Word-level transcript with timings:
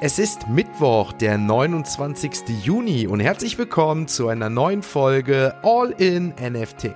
Es 0.00 0.20
ist 0.20 0.46
Mittwoch, 0.46 1.12
der 1.12 1.38
29. 1.38 2.62
Juni 2.62 3.08
und 3.08 3.18
herzlich 3.18 3.58
willkommen 3.58 4.06
zu 4.06 4.28
einer 4.28 4.48
neuen 4.48 4.84
Folge 4.84 5.56
All 5.64 5.90
in 5.98 6.34
NFT. 6.40 6.92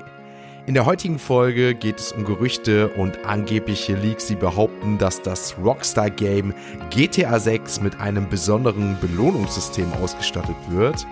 In 0.67 0.75
der 0.75 0.87
heutigen 0.87 1.19
Folge 1.19 1.75
geht 1.75 1.99
es 1.99 2.13
um 2.13 2.25
Gerüchte 2.25 2.91
und 2.91 3.27
angebliche 3.27 3.97
Leaks, 3.97 4.29
die 4.29 4.37
behaupten, 4.37 4.99
dass 4.99 5.21
das 5.21 5.57
Rockstar-Game 5.59 6.55
GTA 6.91 7.41
6 7.41 7.81
mit 7.81 7.99
einem 7.99 8.29
besonderen 8.29 8.97
Belohnungssystem 9.01 9.93
ausgestattet 10.01 10.55
wird. 10.69 11.05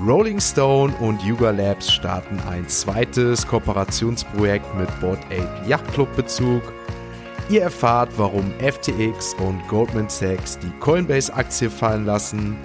Rolling 0.00 0.40
Stone 0.40 0.94
und 0.98 1.22
Yuga 1.22 1.50
Labs 1.50 1.92
starten 1.92 2.40
ein 2.48 2.66
zweites 2.68 3.46
Kooperationsprojekt 3.46 4.74
mit 4.76 5.00
Board 5.00 5.20
8 5.26 5.68
Yacht 5.68 5.92
Club 5.92 6.08
Bezug. 6.16 6.62
Ihr 7.50 7.62
erfahrt, 7.62 8.10
warum 8.18 8.52
FTX 8.58 9.34
und 9.38 9.66
Goldman 9.68 10.10
Sachs 10.10 10.58
die 10.58 10.70
Coinbase-Aktie 10.80 11.70
fallen 11.70 12.04
lassen. 12.04 12.58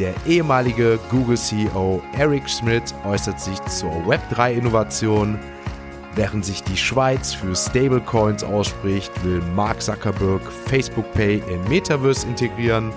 Der 0.00 0.14
ehemalige 0.26 0.98
Google-CEO 1.12 2.02
Eric 2.18 2.50
Schmidt 2.50 2.92
äußert 3.04 3.40
sich 3.40 3.62
zur 3.66 3.92
Web3-Innovation. 4.08 5.38
Während 6.16 6.44
sich 6.44 6.60
die 6.64 6.76
Schweiz 6.76 7.34
für 7.34 7.54
Stablecoins 7.54 8.42
ausspricht, 8.42 9.12
will 9.22 9.40
Mark 9.54 9.80
Zuckerberg 9.80 10.42
Facebook 10.66 11.10
Pay 11.12 11.40
in 11.48 11.62
Metaverse 11.68 12.26
integrieren. 12.26 12.90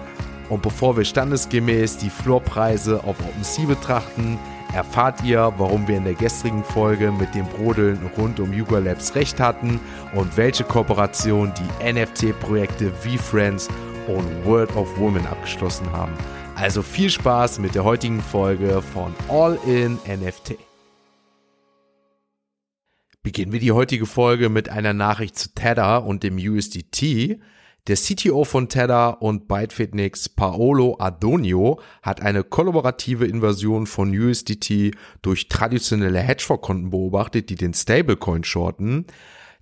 Und 0.50 0.64
bevor 0.64 0.98
wir 0.98 1.06
standesgemäß 1.06 1.98
die 1.98 2.10
Floorpreise 2.10 3.04
auf 3.04 3.20
OpenSea 3.20 3.68
betrachten, 3.68 4.40
erfahrt 4.74 5.24
ihr, 5.24 5.54
warum 5.58 5.88
wir 5.88 5.98
in 5.98 6.04
der 6.04 6.14
gestrigen 6.14 6.64
Folge 6.64 7.12
mit 7.12 7.34
dem 7.36 7.46
Brodeln 7.46 8.00
rund 8.18 8.40
um 8.40 8.54
Yuga 8.54 8.80
Labs 8.80 9.16
recht 9.16 9.40
hatten 9.40 9.80
und 10.14 10.38
welche 10.38 10.64
Kooperation 10.64 11.54
die 11.58 11.94
NFT-Projekte 11.94 12.92
VFriends 12.92 13.70
und 14.08 14.46
World 14.46 14.76
of 14.76 14.98
Women 14.98 15.26
abgeschlossen 15.28 15.92
haben. 15.92 16.14
Also 16.56 16.82
viel 16.82 17.10
Spaß 17.10 17.60
mit 17.60 17.76
der 17.76 17.84
heutigen 17.84 18.22
Folge 18.22 18.82
von 18.82 19.14
All 19.30 19.58
in 19.66 19.98
NFT. 20.08 20.58
Beginnen 23.24 23.52
wir 23.52 23.60
die 23.60 23.72
heutige 23.72 24.06
Folge 24.06 24.50
mit 24.50 24.70
einer 24.70 24.94
Nachricht 24.94 25.38
zu 25.38 25.54
Tether 25.54 26.06
und 26.06 26.24
dem 26.24 26.38
USDT. 26.38 27.40
Der 27.90 27.98
CTO 27.98 28.44
von 28.44 28.70
Tether 28.70 29.20
und 29.20 29.48
Bytefitnix, 29.48 30.30
Paolo 30.30 30.98
Adonio, 31.00 31.82
hat 32.04 32.22
eine 32.22 32.44
kollaborative 32.44 33.26
Invasion 33.26 33.88
von 33.88 34.16
USDT 34.16 34.92
durch 35.24 35.50
traditionelle 35.50 36.20
Hedgefonds-Konten 36.20 36.92
beobachtet, 36.92 37.50
die 37.50 37.56
den 37.56 37.74
Stablecoin 37.74 38.44
shorten. 38.44 39.08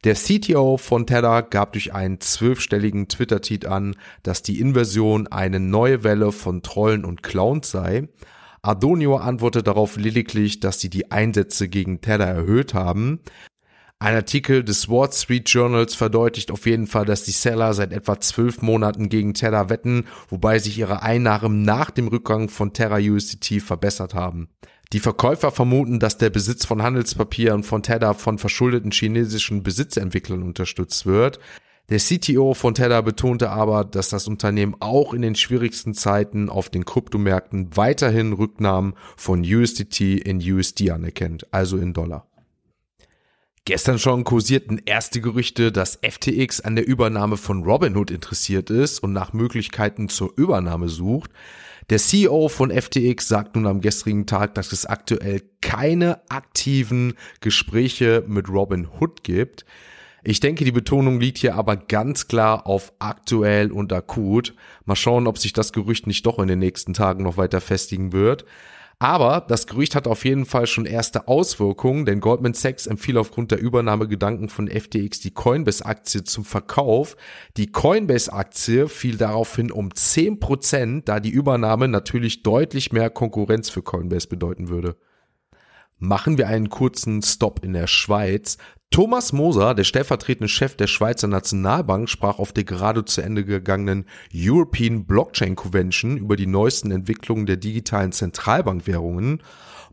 Der 0.03 0.15
CTO 0.15 0.75
von 0.75 1.07
Tether 1.07 1.41
gab 1.41 1.71
durch 1.71 1.93
einen 1.93 2.19
zwölfstelligen 2.19 3.07
Twitter-Tweet 3.07 3.65
an, 3.65 3.95
dass 4.23 4.41
die 4.41 4.59
Inversion 4.59 5.27
eine 5.27 5.61
neue 5.61 6.03
Welle 6.03 6.33
von 6.33 6.61
Trollen 6.63 7.05
und 7.05 7.23
Clowns 7.23 7.71
sei. 7.71 8.09
Adonio 8.61 9.15
antwortet 9.15 9.67
darauf 9.67 9.95
lediglich, 9.95 10.59
dass 10.59 10.81
sie 10.81 10.89
die 10.89 11.11
Einsätze 11.11 11.69
gegen 11.69 12.01
Tether 12.01 12.27
erhöht 12.27 12.73
haben. 12.73 13.21
Ein 13.99 14.13
Artikel 14.13 14.63
des 14.63 14.89
Wall 14.89 15.11
Street 15.11 15.49
Journals 15.49 15.95
verdeutlicht 15.95 16.51
auf 16.51 16.67
jeden 16.67 16.85
Fall, 16.85 17.05
dass 17.05 17.23
die 17.23 17.31
Seller 17.31 17.73
seit 17.73 17.91
etwa 17.91 18.19
zwölf 18.19 18.61
Monaten 18.61 19.09
gegen 19.09 19.33
Tether 19.33 19.71
wetten, 19.71 20.05
wobei 20.29 20.59
sich 20.59 20.77
ihre 20.77 21.01
Einnahmen 21.01 21.63
nach 21.63 21.89
dem 21.89 22.07
Rückgang 22.07 22.47
von 22.47 22.73
Terra 22.73 22.97
USDT 22.97 23.59
verbessert 23.59 24.13
haben. 24.13 24.49
Die 24.93 24.99
Verkäufer 24.99 25.51
vermuten, 25.51 25.99
dass 25.99 26.19
der 26.19 26.29
Besitz 26.29 26.63
von 26.63 26.83
Handelspapieren 26.83 27.63
von 27.63 27.81
Tether 27.81 28.13
von 28.13 28.37
verschuldeten 28.37 28.91
chinesischen 28.91 29.63
Besitzentwicklern 29.63 30.43
unterstützt 30.43 31.07
wird. 31.07 31.39
Der 31.89 31.97
CTO 31.97 32.53
von 32.53 32.75
Tether 32.75 33.01
betonte 33.01 33.49
aber, 33.49 33.83
dass 33.83 34.09
das 34.09 34.27
Unternehmen 34.27 34.75
auch 34.79 35.15
in 35.15 35.23
den 35.23 35.33
schwierigsten 35.33 35.95
Zeiten 35.95 36.49
auf 36.49 36.69
den 36.69 36.85
Kryptomärkten 36.85 37.75
weiterhin 37.75 38.33
Rücknahmen 38.33 38.93
von 39.15 39.41
USDT 39.41 40.19
in 40.19 40.37
USD 40.39 40.91
anerkennt, 40.91 41.51
also 41.51 41.77
in 41.77 41.93
Dollar. 41.93 42.27
Gestern 43.67 43.99
schon 43.99 44.23
kursierten 44.23 44.81
erste 44.85 45.19
Gerüchte, 45.19 45.73
dass 45.73 45.99
FTX 46.01 46.61
an 46.61 46.77
der 46.77 46.87
Übernahme 46.87 47.35
von 47.35 47.63
Robinhood 47.63 48.11
interessiert 48.11 48.69
ist 48.69 48.99
und 48.99 49.11
nach 49.11 49.33
Möglichkeiten 49.33 50.07
zur 50.07 50.31
Übernahme 50.37 50.87
sucht. 50.87 51.31
Der 51.89 51.97
CEO 51.97 52.47
von 52.47 52.71
FTX 52.71 53.27
sagt 53.27 53.57
nun 53.57 53.67
am 53.67 53.81
gestrigen 53.81 54.25
Tag, 54.25 54.55
dass 54.55 54.71
es 54.71 54.85
aktuell 54.85 55.41
keine 55.59 56.21
aktiven 56.29 57.15
Gespräche 57.41 58.23
mit 58.25 58.47
Robinhood 58.47 59.25
gibt. 59.25 59.65
Ich 60.23 60.39
denke, 60.39 60.63
die 60.63 60.71
Betonung 60.71 61.19
liegt 61.19 61.39
hier 61.39 61.55
aber 61.55 61.75
ganz 61.75 62.29
klar 62.29 62.67
auf 62.67 62.93
aktuell 62.99 63.73
und 63.73 63.91
akut. 63.91 64.53
Mal 64.85 64.95
schauen, 64.95 65.27
ob 65.27 65.37
sich 65.39 65.51
das 65.51 65.73
Gerücht 65.73 66.07
nicht 66.07 66.25
doch 66.25 66.39
in 66.39 66.47
den 66.47 66.59
nächsten 66.59 66.93
Tagen 66.93 67.23
noch 67.23 67.35
weiter 67.35 67.59
festigen 67.59 68.13
wird. 68.13 68.45
Aber 68.99 69.45
das 69.47 69.67
Gerücht 69.67 69.93
hat 69.93 70.07
auf 70.07 70.25
jeden 70.25 70.45
Fall 70.45 70.65
schon 70.65 70.87
erste 70.87 71.27
Auswirkungen, 71.27 72.05
denn 72.05 72.19
Goldman 72.19 72.55
Sachs 72.55 72.87
empfiehlt 72.87 73.17
aufgrund 73.17 73.51
der 73.51 73.59
Übernahmegedanken 73.59 74.49
von 74.49 74.67
FTX 74.67 75.19
die 75.19 75.35
Coinbase-Aktie 75.35 76.23
zum 76.23 76.43
Verkauf. 76.43 77.15
Die 77.57 77.71
Coinbase-Aktie 77.71 78.89
fiel 78.89 79.17
daraufhin 79.17 79.71
um 79.71 79.89
10%, 79.89 81.03
da 81.05 81.19
die 81.19 81.29
Übernahme 81.29 81.87
natürlich 81.87 82.41
deutlich 82.41 82.91
mehr 82.91 83.11
Konkurrenz 83.11 83.69
für 83.69 83.83
Coinbase 83.83 84.29
bedeuten 84.29 84.69
würde. 84.69 84.95
Machen 85.99 86.39
wir 86.39 86.47
einen 86.47 86.69
kurzen 86.69 87.21
Stop 87.21 87.63
in 87.63 87.73
der 87.73 87.87
Schweiz. 87.87 88.57
Thomas 88.89 89.31
Moser, 89.31 89.75
der 89.75 89.83
stellvertretende 89.83 90.47
Chef 90.47 90.75
der 90.75 90.87
Schweizer 90.87 91.27
Nationalbank, 91.27 92.09
sprach 92.09 92.39
auf 92.39 92.51
der 92.51 92.63
gerade 92.63 93.05
zu 93.05 93.21
Ende 93.21 93.45
gegangenen 93.45 94.05
European 94.33 95.05
Blockchain 95.05 95.55
Convention 95.55 96.17
über 96.17 96.35
die 96.35 96.47
neuesten 96.47 96.91
Entwicklungen 96.91 97.45
der 97.45 97.57
digitalen 97.57 98.11
Zentralbankwährungen 98.11 99.43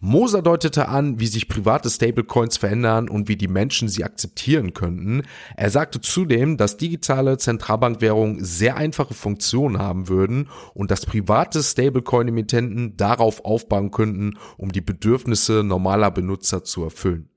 Moser 0.01 0.43
deutete 0.43 0.89
an, 0.89 1.19
wie 1.19 1.27
sich 1.27 1.49
private 1.49 1.89
Stablecoins 1.89 2.59
verändern 2.59 3.09
und 3.09 3.29
wie 3.29 3.37
die 3.37 3.49
Menschen 3.49 3.89
sie 3.89 4.05
akzeptieren 4.05 4.75
könnten. 4.75 5.23
Er 5.57 5.71
sagte 5.71 5.99
zudem, 6.01 6.59
dass 6.59 6.77
digitale 6.77 7.39
Zentralbankwährungen 7.39 8.45
sehr 8.45 8.77
einfache 8.77 9.15
Funktionen 9.15 9.79
haben 9.79 10.09
würden 10.09 10.51
und 10.75 10.91
dass 10.91 11.07
private 11.07 11.63
Stablecoin-Emittenten 11.63 12.99
darauf 12.99 13.45
aufbauen 13.47 13.91
könnten, 13.91 14.39
um 14.59 14.73
die 14.73 14.83
Bedürfnisse 14.83 15.63
normaler 15.65 16.11
Benutzer 16.11 16.65
zu 16.65 16.85
erfüllen. 16.85 17.31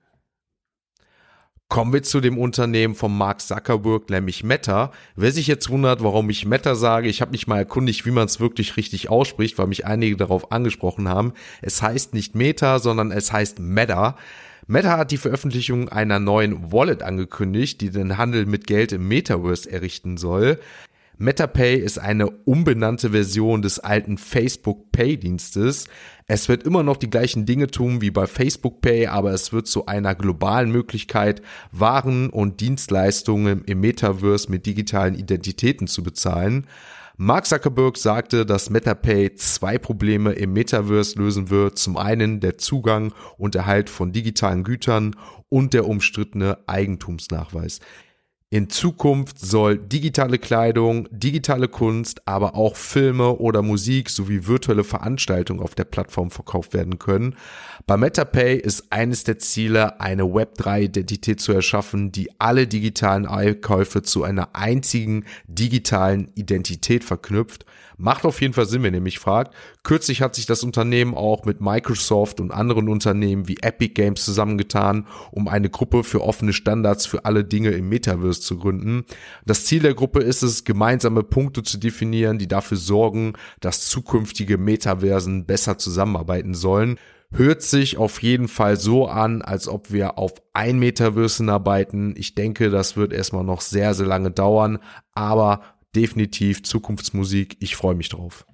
Kommen 1.69 1.91
wir 1.91 2.01
zu 2.01 2.21
dem 2.21 2.37
Unternehmen 2.37 2.95
von 2.95 3.15
Mark 3.15 3.41
Zuckerberg, 3.41 4.09
nämlich 4.09 4.41
Meta. 4.41 4.93
Wer 5.17 5.33
sich 5.33 5.47
jetzt 5.47 5.69
wundert, 5.69 6.01
warum 6.01 6.29
ich 6.29 6.45
Meta 6.45 6.75
sage, 6.75 7.09
ich 7.09 7.19
habe 7.19 7.31
mich 7.31 7.45
mal 7.45 7.57
erkundigt, 7.57 8.05
wie 8.05 8.11
man 8.11 8.25
es 8.25 8.39
wirklich 8.39 8.77
richtig 8.77 9.09
ausspricht, 9.09 9.57
weil 9.57 9.67
mich 9.67 9.85
einige 9.85 10.15
darauf 10.15 10.53
angesprochen 10.53 11.09
haben. 11.09 11.33
Es 11.61 11.81
heißt 11.81 12.13
nicht 12.13 12.35
Meta, 12.35 12.79
sondern 12.79 13.11
es 13.11 13.33
heißt 13.33 13.59
Meta. 13.59 14.15
Meta 14.65 14.97
hat 14.97 15.11
die 15.11 15.17
Veröffentlichung 15.17 15.89
einer 15.89 16.19
neuen 16.19 16.71
Wallet 16.71 17.03
angekündigt, 17.03 17.81
die 17.81 17.89
den 17.89 18.17
Handel 18.17 18.45
mit 18.45 18.65
Geld 18.65 18.93
im 18.93 19.05
Metaverse 19.09 19.69
errichten 19.69 20.15
soll. 20.15 20.59
MetaPay 21.19 21.77
ist 21.77 21.97
eine 21.97 22.29
umbenannte 22.29 23.09
Version 23.09 23.63
des 23.63 23.79
alten 23.79 24.19
Facebook 24.19 24.91
Pay 24.91 25.17
Dienstes. 25.17 25.87
Es 26.27 26.47
wird 26.47 26.61
immer 26.61 26.83
noch 26.83 26.97
die 26.97 27.09
gleichen 27.09 27.47
Dinge 27.47 27.67
tun 27.67 28.01
wie 28.01 28.11
bei 28.11 28.27
Facebook 28.27 28.81
Pay, 28.81 29.07
aber 29.07 29.31
es 29.31 29.51
wird 29.51 29.65
zu 29.65 29.87
einer 29.87 30.13
globalen 30.13 30.71
Möglichkeit, 30.71 31.41
Waren 31.71 32.29
und 32.29 32.61
Dienstleistungen 32.61 33.63
im 33.65 33.79
Metaverse 33.79 34.51
mit 34.51 34.67
digitalen 34.67 35.15
Identitäten 35.15 35.87
zu 35.87 36.03
bezahlen. 36.03 36.67
Mark 37.19 37.47
Zuckerberg 37.47 37.97
sagte, 37.97 38.45
dass 38.45 38.69
MetaPay 38.69 39.33
zwei 39.33 39.79
Probleme 39.79 40.33
im 40.33 40.53
Metaverse 40.53 41.17
lösen 41.17 41.49
wird. 41.49 41.79
Zum 41.79 41.97
einen 41.97 42.41
der 42.41 42.59
Zugang 42.59 43.11
und 43.39 43.55
Erhalt 43.55 43.89
von 43.89 44.11
digitalen 44.11 44.63
Gütern 44.63 45.15
und 45.49 45.73
der 45.73 45.87
umstrittene 45.87 46.59
Eigentumsnachweis. 46.67 47.79
In 48.49 48.69
Zukunft 48.69 49.39
soll 49.39 49.77
digitale 49.77 50.39
Kleidung, 50.39 51.09
digitale 51.11 51.67
Kunst, 51.67 52.25
aber 52.25 52.55
auch 52.55 52.77
Filme 52.77 53.39
oder 53.39 53.61
Musik 53.61 54.09
sowie 54.09 54.47
virtuelle 54.47 54.85
Veranstaltungen 54.85 55.59
auf 55.59 55.75
der 55.75 55.83
Plattform 55.83 56.31
verkauft 56.31 56.73
werden 56.73 56.97
können. 56.97 57.35
Bei 57.87 57.97
MetaPay 57.97 58.55
ist 58.55 58.89
eines 58.89 59.25
der 59.25 59.37
Ziele, 59.37 59.99
eine 59.99 60.23
Web3-Identität 60.23 61.41
zu 61.41 61.51
erschaffen, 61.51 62.13
die 62.13 62.39
alle 62.39 62.67
digitalen 62.67 63.25
Einkäufe 63.25 64.01
zu 64.01 64.23
einer 64.23 64.55
einzigen 64.55 65.25
digitalen 65.47 66.31
Identität 66.35 67.03
verknüpft. 67.03 67.65
Macht 67.97 68.25
auf 68.25 68.41
jeden 68.41 68.53
Fall 68.53 68.67
Sinn, 68.67 68.83
wenn 68.83 68.93
ihr 68.93 69.01
mich 69.01 69.17
fragt. 69.17 69.55
Kürzlich 69.83 70.21
hat 70.21 70.35
sich 70.35 70.45
das 70.45 70.63
Unternehmen 70.63 71.15
auch 71.15 71.45
mit 71.45 71.61
Microsoft 71.61 72.39
und 72.39 72.51
anderen 72.51 72.89
Unternehmen 72.89 73.47
wie 73.47 73.57
Epic 73.61 73.95
Games 73.95 74.23
zusammengetan, 74.23 75.07
um 75.31 75.47
eine 75.47 75.69
Gruppe 75.69 76.03
für 76.03 76.21
offene 76.21 76.53
Standards 76.53 77.07
für 77.07 77.25
alle 77.25 77.43
Dinge 77.43 77.71
im 77.71 77.89
Metaverse 77.89 78.41
zu 78.41 78.59
gründen. 78.59 79.05
Das 79.45 79.65
Ziel 79.65 79.81
der 79.81 79.95
Gruppe 79.95 80.19
ist 80.19 80.43
es, 80.43 80.63
gemeinsame 80.63 81.23
Punkte 81.23 81.63
zu 81.63 81.79
definieren, 81.79 82.37
die 82.37 82.47
dafür 82.47 82.77
sorgen, 82.77 83.33
dass 83.61 83.87
zukünftige 83.89 84.59
Metaversen 84.59 85.45
besser 85.45 85.79
zusammenarbeiten 85.79 86.53
sollen 86.53 86.99
hört 87.31 87.61
sich 87.61 87.97
auf 87.97 88.21
jeden 88.21 88.47
Fall 88.47 88.77
so 88.77 89.07
an, 89.07 89.41
als 89.41 89.67
ob 89.67 89.91
wir 89.91 90.17
auf 90.17 90.33
ein 90.53 90.79
Metaverse 90.79 91.43
arbeiten. 91.51 92.15
Ich 92.17 92.35
denke, 92.35 92.69
das 92.69 92.95
wird 92.95 93.13
erstmal 93.13 93.43
noch 93.43 93.61
sehr, 93.61 93.93
sehr 93.93 94.07
lange 94.07 94.31
dauern, 94.31 94.79
aber 95.13 95.61
definitiv 95.97 96.63
Zukunftsmusik. 96.63 97.57
Ich 97.59 97.75
freue 97.75 97.95
mich 97.95 98.09
drauf. 98.09 98.45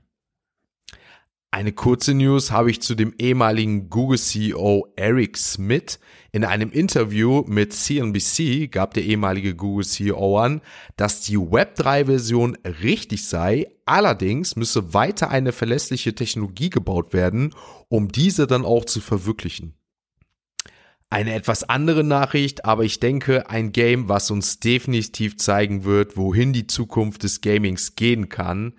Eine 1.52 1.74
kurze 1.74 2.16
News 2.16 2.50
habe 2.50 2.72
ich 2.72 2.82
zu 2.82 2.96
dem 2.96 3.14
ehemaligen 3.20 3.90
Google 3.90 4.18
CEO 4.18 4.92
Eric 4.96 5.38
Smith. 5.38 6.00
In 6.32 6.46
einem 6.46 6.72
Interview 6.72 7.44
mit 7.46 7.74
CNBC 7.74 8.72
gab 8.72 8.96
der 8.96 9.04
ehemalige 9.04 9.56
Google 9.56 9.86
CEO 9.86 10.40
an, 10.40 10.62
dass 10.96 11.22
die 11.22 11.38
Web3-Version 11.38 12.58
richtig 12.82 13.28
sei, 13.28 13.68
allerdings 13.86 14.56
müsse 14.56 14.96
weiter 14.96 15.30
eine 15.30 15.52
verlässliche 15.52 16.16
Technologie 16.16 16.72
gebaut 16.72 17.14
werden, 17.14 17.54
um 17.88 18.08
diese 18.08 18.48
dann 18.48 18.66
auch 18.66 18.86
zu 18.86 19.00
verwirklichen. 19.00 19.76
Eine 21.14 21.36
etwas 21.36 21.64
andere 21.64 22.04
Nachricht, 22.04 22.66
aber 22.66 22.86
ich 22.86 23.00
denke 23.00 23.48
ein 23.48 23.72
Game, 23.72 24.10
was 24.10 24.32
uns 24.32 24.60
definitiv 24.60 25.38
zeigen 25.38 25.84
wird, 25.84 26.18
wohin 26.18 26.54
die 26.54 26.66
Zukunft 26.66 27.22
des 27.22 27.42
Gamings 27.42 27.94
gehen 27.94 28.30
kann. 28.30 28.74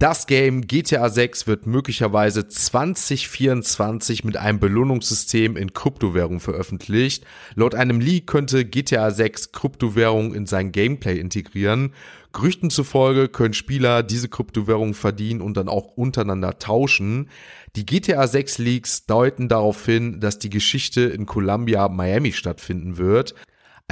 Das 0.00 0.26
Game 0.26 0.66
GTA 0.66 1.08
6 1.08 1.46
wird 1.46 1.68
möglicherweise 1.68 2.48
2024 2.48 4.24
mit 4.24 4.36
einem 4.36 4.58
Belohnungssystem 4.58 5.56
in 5.56 5.72
Kryptowährung 5.72 6.40
veröffentlicht. 6.40 7.24
Laut 7.54 7.76
einem 7.76 8.00
Leak 8.00 8.26
könnte 8.26 8.64
GTA 8.64 9.12
6 9.12 9.52
Kryptowährung 9.52 10.34
in 10.34 10.46
sein 10.46 10.72
Gameplay 10.72 11.20
integrieren. 11.20 11.94
Gerüchten 12.32 12.70
zufolge 12.70 13.28
können 13.28 13.54
Spieler 13.54 14.02
diese 14.02 14.28
Kryptowährung 14.28 14.94
verdienen 14.94 15.40
und 15.40 15.56
dann 15.56 15.68
auch 15.68 15.96
untereinander 15.96 16.58
tauschen. 16.58 17.28
Die 17.76 17.86
GTA 17.86 18.26
6 18.26 18.58
Leaks 18.58 19.06
deuten 19.06 19.48
darauf 19.48 19.84
hin, 19.84 20.20
dass 20.20 20.38
die 20.38 20.50
Geschichte 20.50 21.02
in 21.02 21.26
Columbia, 21.26 21.88
Miami 21.88 22.32
stattfinden 22.32 22.96
wird. 22.96 23.34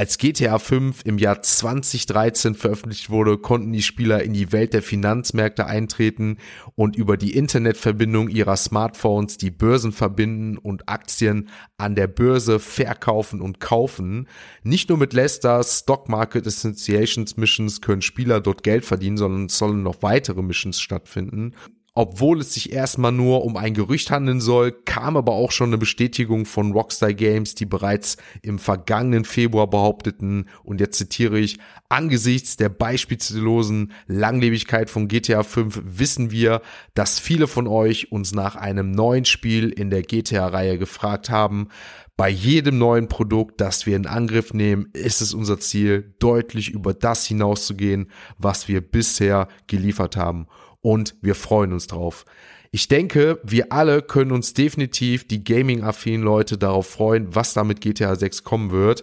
Als 0.00 0.16
GTA 0.16 0.58
5 0.58 1.02
im 1.04 1.18
Jahr 1.18 1.42
2013 1.42 2.54
veröffentlicht 2.54 3.10
wurde, 3.10 3.36
konnten 3.36 3.70
die 3.70 3.82
Spieler 3.82 4.22
in 4.22 4.32
die 4.32 4.50
Welt 4.50 4.72
der 4.72 4.80
Finanzmärkte 4.80 5.66
eintreten 5.66 6.38
und 6.74 6.96
über 6.96 7.18
die 7.18 7.36
Internetverbindung 7.36 8.30
ihrer 8.30 8.56
Smartphones 8.56 9.36
die 9.36 9.50
Börsen 9.50 9.92
verbinden 9.92 10.56
und 10.56 10.88
Aktien 10.88 11.50
an 11.76 11.96
der 11.96 12.06
Börse 12.06 12.60
verkaufen 12.60 13.42
und 13.42 13.60
kaufen. 13.60 14.26
Nicht 14.62 14.88
nur 14.88 14.96
mit 14.96 15.12
Leicester 15.12 15.62
Stock 15.62 16.08
Market 16.08 16.46
Associations 16.46 17.36
Missions 17.36 17.82
können 17.82 18.00
Spieler 18.00 18.40
dort 18.40 18.62
Geld 18.62 18.86
verdienen, 18.86 19.18
sondern 19.18 19.50
sollen 19.50 19.82
noch 19.82 20.02
weitere 20.02 20.40
Missions 20.40 20.80
stattfinden. 20.80 21.52
Obwohl 21.94 22.40
es 22.40 22.54
sich 22.54 22.72
erstmal 22.72 23.10
nur 23.10 23.44
um 23.44 23.56
ein 23.56 23.74
Gerücht 23.74 24.12
handeln 24.12 24.40
soll, 24.40 24.70
kam 24.70 25.16
aber 25.16 25.32
auch 25.32 25.50
schon 25.50 25.70
eine 25.70 25.78
Bestätigung 25.78 26.46
von 26.46 26.70
Rockstar 26.70 27.12
Games, 27.12 27.56
die 27.56 27.66
bereits 27.66 28.16
im 28.42 28.60
vergangenen 28.60 29.24
Februar 29.24 29.68
behaupteten, 29.68 30.48
und 30.62 30.80
jetzt 30.80 30.98
zitiere 30.98 31.40
ich, 31.40 31.58
angesichts 31.88 32.56
der 32.56 32.68
beispiellosen 32.68 33.92
Langlebigkeit 34.06 34.88
von 34.88 35.08
GTA 35.08 35.42
5 35.42 35.82
wissen 35.84 36.30
wir, 36.30 36.62
dass 36.94 37.18
viele 37.18 37.48
von 37.48 37.66
euch 37.66 38.12
uns 38.12 38.32
nach 38.32 38.54
einem 38.54 38.92
neuen 38.92 39.24
Spiel 39.24 39.70
in 39.70 39.90
der 39.90 40.02
GTA-Reihe 40.02 40.78
gefragt 40.78 41.28
haben. 41.28 41.68
Bei 42.16 42.28
jedem 42.28 42.78
neuen 42.78 43.08
Produkt, 43.08 43.60
das 43.60 43.86
wir 43.86 43.96
in 43.96 44.06
Angriff 44.06 44.54
nehmen, 44.54 44.90
ist 44.92 45.22
es 45.22 45.34
unser 45.34 45.58
Ziel, 45.58 46.14
deutlich 46.20 46.70
über 46.70 46.94
das 46.94 47.26
hinauszugehen, 47.26 48.10
was 48.38 48.68
wir 48.68 48.80
bisher 48.80 49.48
geliefert 49.66 50.16
haben 50.16 50.46
und 50.82 51.14
wir 51.20 51.34
freuen 51.34 51.72
uns 51.72 51.86
drauf. 51.86 52.24
Ich 52.72 52.86
denke, 52.86 53.40
wir 53.42 53.72
alle 53.72 54.00
können 54.00 54.30
uns 54.30 54.54
definitiv 54.54 55.26
die 55.26 55.42
gaming-affinen 55.42 56.22
Leute 56.22 56.56
darauf 56.56 56.86
freuen, 56.86 57.34
was 57.34 57.52
da 57.52 57.64
mit 57.64 57.80
GTA 57.80 58.14
6 58.14 58.44
kommen 58.44 58.70
wird. 58.70 59.02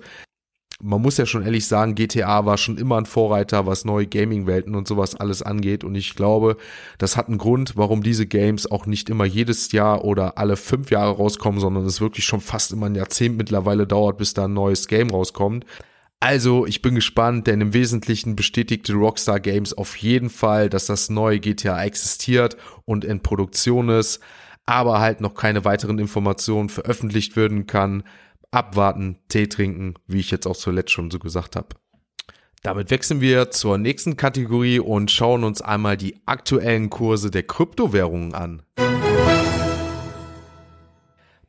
Man 0.79 1.01
muss 1.01 1.17
ja 1.17 1.25
schon 1.25 1.43
ehrlich 1.43 1.65
sagen, 1.67 1.95
GTA 1.95 2.45
war 2.45 2.57
schon 2.57 2.77
immer 2.77 2.97
ein 2.97 3.07
Vorreiter, 3.07 3.65
was 3.65 3.83
neue 3.83 4.05
Gaming-Welten 4.05 4.75
und 4.75 4.87
sowas 4.87 5.15
alles 5.15 5.41
angeht. 5.41 5.83
Und 5.83 5.95
ich 5.95 6.15
glaube, 6.15 6.55
das 6.99 7.17
hat 7.17 7.27
einen 7.27 7.39
Grund, 7.39 7.75
warum 7.75 8.03
diese 8.03 8.27
Games 8.27 8.69
auch 8.69 8.85
nicht 8.85 9.09
immer 9.09 9.25
jedes 9.25 9.71
Jahr 9.71 10.05
oder 10.05 10.37
alle 10.37 10.55
fünf 10.55 10.91
Jahre 10.91 11.17
rauskommen, 11.17 11.59
sondern 11.59 11.85
es 11.85 11.99
wirklich 11.99 12.25
schon 12.25 12.41
fast 12.41 12.71
immer 12.71 12.85
ein 12.85 12.95
Jahrzehnt 12.95 13.37
mittlerweile 13.37 13.87
dauert, 13.87 14.17
bis 14.17 14.33
da 14.35 14.45
ein 14.45 14.53
neues 14.53 14.87
Game 14.87 15.09
rauskommt. 15.09 15.65
Also, 16.19 16.65
ich 16.65 16.81
bin 16.81 16.95
gespannt, 16.95 17.45
denn 17.45 17.61
im 17.61 17.73
Wesentlichen 17.73 18.35
bestätigte 18.35 18.93
Rockstar 18.93 19.39
Games 19.39 19.73
auf 19.73 19.95
jeden 19.97 20.31
Fall, 20.31 20.67
dass 20.67 20.87
das 20.87 21.11
neue 21.11 21.39
GTA 21.39 21.83
existiert 21.83 22.57
und 22.85 23.05
in 23.05 23.21
Produktion 23.21 23.89
ist, 23.89 24.19
aber 24.65 24.99
halt 24.99 25.21
noch 25.21 25.35
keine 25.35 25.63
weiteren 25.63 25.99
Informationen 25.99 26.69
veröffentlicht 26.69 27.35
werden 27.35 27.67
kann. 27.67 28.03
Abwarten, 28.49 29.19
Tee 29.29 29.47
trinken, 29.47 29.93
wie 30.07 30.19
ich 30.19 30.31
jetzt 30.31 30.47
auch 30.47 30.57
zuletzt 30.57 30.91
schon 30.91 31.11
so 31.11 31.19
gesagt 31.19 31.55
habe. 31.55 31.69
Damit 32.63 32.89
wechseln 32.89 33.21
wir 33.21 33.51
zur 33.51 33.77
nächsten 33.77 34.17
Kategorie 34.17 34.79
und 34.79 35.11
schauen 35.11 35.43
uns 35.43 35.61
einmal 35.61 35.97
die 35.97 36.19
aktuellen 36.25 36.89
Kurse 36.89 37.29
der 37.29 37.43
Kryptowährungen 37.43 38.33
an. 38.33 38.63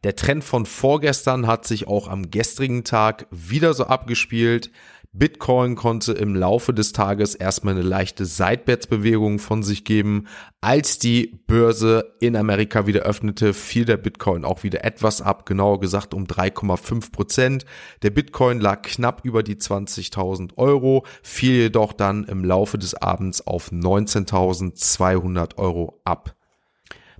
Der 0.04 0.14
Trend 0.14 0.44
von 0.44 0.64
vorgestern 0.64 1.46
hat 1.48 1.66
sich 1.66 1.88
auch 1.88 2.06
am 2.06 2.30
gestrigen 2.30 2.84
Tag 2.84 3.26
wieder 3.30 3.74
so 3.74 3.84
abgespielt. 3.84 4.70
Bitcoin 5.12 5.74
konnte 5.74 6.12
im 6.12 6.36
Laufe 6.36 6.72
des 6.72 6.92
Tages 6.92 7.34
erstmal 7.34 7.74
eine 7.74 7.82
leichte 7.82 8.24
Seitwärtsbewegung 8.24 9.40
von 9.40 9.64
sich 9.64 9.84
geben. 9.84 10.28
Als 10.60 11.00
die 11.00 11.40
Börse 11.48 12.14
in 12.20 12.36
Amerika 12.36 12.86
wieder 12.86 13.00
öffnete, 13.00 13.54
fiel 13.54 13.84
der 13.84 13.96
Bitcoin 13.96 14.44
auch 14.44 14.62
wieder 14.62 14.84
etwas 14.84 15.20
ab, 15.20 15.46
genauer 15.46 15.80
gesagt 15.80 16.14
um 16.14 16.24
3,5 16.26 17.10
Prozent. 17.10 17.64
Der 18.02 18.10
Bitcoin 18.10 18.60
lag 18.60 18.82
knapp 18.82 19.24
über 19.24 19.42
die 19.42 19.56
20.000 19.56 20.56
Euro, 20.56 21.04
fiel 21.22 21.54
jedoch 21.54 21.92
dann 21.92 22.22
im 22.24 22.44
Laufe 22.44 22.78
des 22.78 22.94
Abends 22.94 23.44
auf 23.44 23.72
19.200 23.72 25.56
Euro 25.56 26.00
ab. 26.04 26.37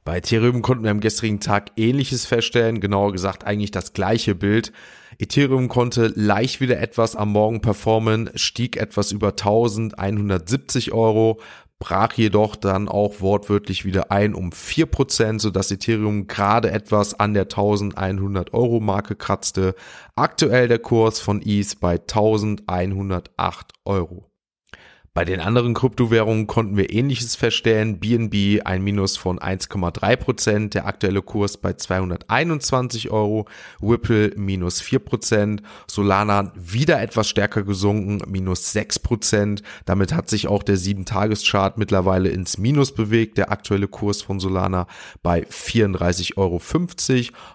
Bei 0.09 0.17
Ethereum 0.17 0.63
konnten 0.63 0.85
wir 0.85 0.91
am 0.91 1.01
gestrigen 1.01 1.39
Tag 1.39 1.73
ähnliches 1.77 2.25
feststellen, 2.25 2.81
genauer 2.81 3.13
gesagt 3.13 3.45
eigentlich 3.45 3.73
das 3.73 3.93
gleiche 3.93 4.35
Bild. 4.35 4.73
Ethereum 5.19 5.69
konnte 5.69 6.11
leicht 6.17 6.63
wieder 6.63 6.81
etwas 6.81 7.15
am 7.15 7.33
Morgen 7.33 7.61
performen, 7.61 8.31
stieg 8.35 8.79
etwas 8.79 9.13
über 9.13 9.33
1170 9.33 10.95
Euro, 10.95 11.43
brach 11.79 12.15
jedoch 12.15 12.57
dann 12.57 12.89
auch 12.89 13.21
wortwörtlich 13.21 13.85
wieder 13.85 14.11
ein 14.11 14.33
um 14.33 14.49
4%, 14.49 15.41
sodass 15.41 15.71
Ethereum 15.71 16.27
gerade 16.27 16.71
etwas 16.71 17.21
an 17.21 17.35
der 17.35 17.43
1100 17.43 18.55
Euro 18.55 18.81
Marke 18.81 19.15
kratzte. 19.15 19.75
Aktuell 20.17 20.69
der 20.69 20.79
Kurs 20.79 21.21
von 21.21 21.43
ETH 21.45 21.81
bei 21.81 21.97
1108 21.97 23.75
Euro. 23.85 24.28
Bei 25.15 25.25
den 25.25 25.41
anderen 25.41 25.75
Kryptowährungen 25.75 26.47
konnten 26.47 26.77
wir 26.77 26.93
ähnliches 26.93 27.35
feststellen. 27.35 27.99
BNB 27.99 28.65
ein 28.65 28.83
Minus 28.83 29.17
von 29.17 29.41
1,3 29.41 30.17
Prozent, 30.17 30.75
der 30.75 30.87
aktuelle 30.87 31.23
Kurs 31.23 31.57
bei 31.57 31.73
221 31.73 33.11
Euro. 33.11 33.47
Ripple 33.83 34.33
minus 34.37 34.81
4 34.81 35.01
Prozent. 35.01 35.63
Solana 35.89 36.53
wieder 36.55 37.03
etwas 37.03 37.29
stärker 37.29 37.65
gesunken, 37.65 38.23
minus 38.31 38.71
6 38.73 39.01
Prozent. 39.01 39.63
Damit 39.87 40.13
hat 40.15 40.31
sich 40.31 40.47
auch 40.47 40.63
der 40.63 40.77
7-Tages-Chart 40.77 41.79
mittlerweile 41.79 42.29
ins 42.29 42.59
Minus 42.59 42.95
bewegt. 42.95 43.39
Der 43.39 43.51
aktuelle 43.51 43.89
Kurs 43.89 44.23
von 44.23 44.39
Solana 44.39 44.87
bei 45.25 45.45
34,50 45.49 46.37
Euro. 46.37 46.61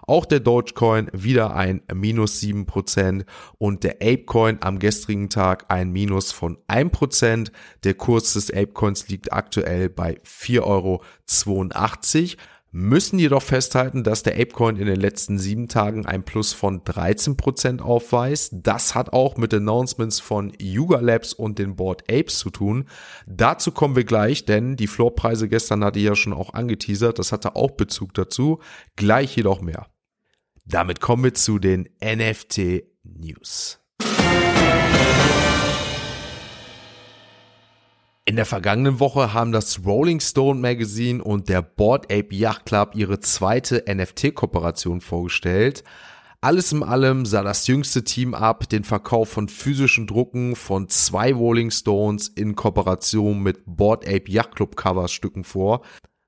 Auch 0.06 0.26
der 0.26 0.40
Dogecoin 0.40 1.08
wieder 1.12 1.56
ein 1.56 1.80
Minus 1.94 2.40
7 2.40 2.66
Prozent 2.66 3.24
und 3.56 3.84
der 3.84 4.02
Apecoin 4.02 4.58
am 4.60 4.78
gestrigen 4.78 5.30
Tag 5.30 5.64
ein 5.68 5.92
Minus 5.92 6.30
von 6.30 6.58
1 6.68 6.92
Prozent. 6.92 7.52
Der 7.84 7.94
Kurs 7.94 8.34
des 8.34 8.50
Apecoins 8.50 9.08
liegt 9.08 9.32
aktuell 9.32 9.88
bei 9.88 10.20
4,82 10.24 10.62
Euro. 10.62 11.02
Müssen 12.76 13.20
jedoch 13.20 13.42
festhalten, 13.42 14.02
dass 14.02 14.24
der 14.24 14.34
Apecoin 14.34 14.76
in 14.76 14.86
den 14.86 14.98
letzten 14.98 15.38
sieben 15.38 15.68
Tagen 15.68 16.06
ein 16.06 16.24
Plus 16.24 16.52
von 16.52 16.80
13% 16.80 17.80
aufweist. 17.80 18.52
Das 18.52 18.96
hat 18.96 19.12
auch 19.12 19.36
mit 19.36 19.54
Announcements 19.54 20.18
von 20.18 20.52
Yuga 20.60 20.98
Labs 20.98 21.32
und 21.32 21.60
den 21.60 21.76
Board 21.76 22.02
Apes 22.10 22.40
zu 22.40 22.50
tun. 22.50 22.88
Dazu 23.28 23.70
kommen 23.70 23.94
wir 23.94 24.02
gleich, 24.02 24.44
denn 24.44 24.74
die 24.74 24.88
Floorpreise 24.88 25.48
gestern 25.48 25.84
hatte 25.84 26.00
ich 26.00 26.06
ja 26.06 26.16
schon 26.16 26.32
auch 26.32 26.52
angeteasert. 26.52 27.20
Das 27.20 27.30
hatte 27.30 27.54
auch 27.54 27.70
Bezug 27.70 28.12
dazu. 28.14 28.58
Gleich 28.96 29.36
jedoch 29.36 29.60
mehr. 29.60 29.86
Damit 30.64 31.00
kommen 31.00 31.22
wir 31.22 31.34
zu 31.34 31.60
den 31.60 31.88
NFT 32.02 32.82
News. 33.04 33.78
In 38.26 38.36
der 38.36 38.46
vergangenen 38.46 39.00
Woche 39.00 39.34
haben 39.34 39.52
das 39.52 39.84
Rolling 39.84 40.18
Stone 40.18 40.58
Magazine 40.58 41.22
und 41.22 41.50
der 41.50 41.60
Board 41.60 42.04
Ape 42.10 42.34
Yacht 42.34 42.64
Club 42.64 42.92
ihre 42.94 43.20
zweite 43.20 43.84
NFT-Kooperation 43.86 45.02
vorgestellt. 45.02 45.84
Alles 46.40 46.72
in 46.72 46.82
allem 46.82 47.26
sah 47.26 47.42
das 47.42 47.66
jüngste 47.66 48.02
Team 48.02 48.32
ab 48.32 48.66
den 48.70 48.82
Verkauf 48.82 49.28
von 49.28 49.48
physischen 49.48 50.06
Drucken 50.06 50.56
von 50.56 50.88
zwei 50.88 51.34
Rolling 51.34 51.70
Stones 51.70 52.28
in 52.28 52.56
Kooperation 52.56 53.42
mit 53.42 53.62
Board 53.66 54.06
Ape 54.06 54.30
Yacht 54.30 54.56
Club 54.56 54.74
Coverstücken 54.74 55.44
vor. 55.44 55.82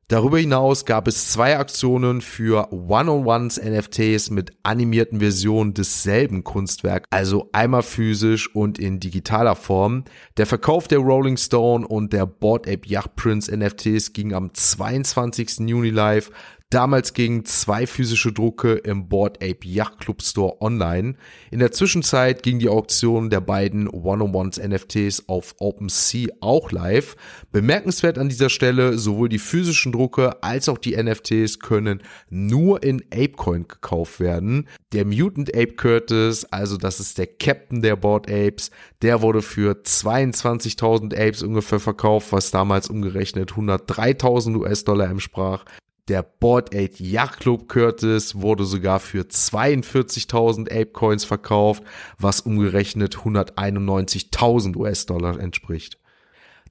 Darüber 0.08 0.38
hinaus 0.38 0.84
gab 0.84 1.08
es 1.08 1.32
zwei 1.32 1.58
Aktionen 1.58 2.20
für 2.20 2.72
One-on-Ones 2.72 3.60
NFTs 3.60 4.30
mit 4.30 4.52
animierten 4.62 5.18
Versionen 5.18 5.74
desselben 5.74 6.44
Kunstwerks, 6.44 7.08
also 7.10 7.48
einmal 7.50 7.82
physisch 7.82 8.54
und 8.54 8.78
in 8.78 9.00
digitaler 9.00 9.56
Form. 9.56 10.04
Der 10.36 10.46
Verkauf 10.46 10.86
der 10.86 11.00
Rolling 11.00 11.36
Stone 11.36 11.84
und 11.84 12.12
der 12.12 12.24
Board 12.24 12.68
Ape 12.68 12.86
Yacht 12.86 13.16
Prince 13.16 13.52
NFTs 13.52 14.12
ging 14.12 14.32
am 14.32 14.54
22. 14.54 15.68
Juni 15.68 15.90
live. 15.90 16.30
Damals 16.70 17.14
gingen 17.14 17.44
zwei 17.44 17.86
physische 17.86 18.32
Drucke 18.32 18.72
im 18.72 19.08
Board 19.08 19.36
Ape 19.36 19.60
Yacht 19.68 20.00
Club 20.00 20.20
Store 20.20 20.60
online. 20.60 21.14
In 21.52 21.60
der 21.60 21.70
Zwischenzeit 21.70 22.42
ging 22.42 22.58
die 22.58 22.68
Auktion 22.68 23.30
der 23.30 23.40
beiden 23.40 23.88
One-on-Ones 23.88 24.58
NFTs 24.58 25.28
auf 25.28 25.54
OpenSea 25.60 26.28
auch 26.40 26.72
live. 26.72 27.14
Bemerkenswert 27.52 28.18
an 28.18 28.28
dieser 28.28 28.50
Stelle, 28.50 28.98
sowohl 28.98 29.28
die 29.28 29.38
physischen 29.38 29.92
Drucke 29.92 30.42
als 30.42 30.68
auch 30.68 30.78
die 30.78 31.00
NFTs 31.00 31.60
können 31.60 32.02
nur 32.30 32.82
in 32.82 33.00
Apecoin 33.12 33.68
gekauft 33.68 34.18
werden. 34.18 34.66
Der 34.92 35.04
Mutant 35.04 35.54
Ape 35.54 35.74
Curtis, 35.74 36.46
also 36.46 36.76
das 36.78 36.98
ist 36.98 37.16
der 37.18 37.28
Captain 37.28 37.80
der 37.80 37.94
Board 37.94 38.28
Apes, 38.28 38.72
der 39.02 39.22
wurde 39.22 39.42
für 39.42 39.82
22.000 39.84 41.14
Apes 41.14 41.44
ungefähr 41.44 41.78
verkauft, 41.78 42.32
was 42.32 42.50
damals 42.50 42.90
umgerechnet 42.90 43.52
103.000 43.52 44.56
US-Dollar 44.56 45.08
entsprach. 45.08 45.64
Der 46.08 46.22
Board 46.22 46.72
Ape 46.72 47.02
Yacht 47.02 47.40
Club 47.40 47.68
Curtis 47.68 48.36
wurde 48.36 48.64
sogar 48.64 49.00
für 49.00 49.22
42.000 49.22 50.70
Ape 50.70 50.92
Coins 50.92 51.24
verkauft, 51.24 51.82
was 52.16 52.42
umgerechnet 52.42 53.16
191.000 53.16 54.76
US-Dollar 54.76 55.40
entspricht. 55.40 55.98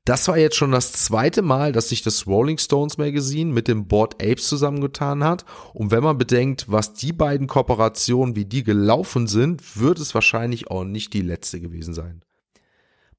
Das 0.05 0.27
war 0.27 0.37
jetzt 0.37 0.55
schon 0.55 0.71
das 0.71 0.93
zweite 0.93 1.41
Mal, 1.41 1.71
dass 1.71 1.89
sich 1.89 2.01
das 2.03 2.27
Rolling 2.27 2.59
Stones 2.59 2.97
Magazine 2.97 3.51
mit 3.51 3.67
dem 3.67 3.87
Board 3.87 4.23
Apes 4.23 4.47
zusammengetan 4.47 5.23
hat. 5.23 5.45
Und 5.73 5.89
wenn 5.91 6.03
man 6.03 6.19
bedenkt, 6.19 6.71
was 6.71 6.93
die 6.93 7.11
beiden 7.11 7.47
Kooperationen, 7.47 8.35
wie 8.35 8.45
die 8.45 8.63
gelaufen 8.63 9.25
sind, 9.27 9.77
wird 9.77 9.99
es 9.99 10.13
wahrscheinlich 10.13 10.69
auch 10.69 10.83
nicht 10.83 11.11
die 11.13 11.21
letzte 11.21 11.59
gewesen 11.59 11.95
sein. 11.95 12.21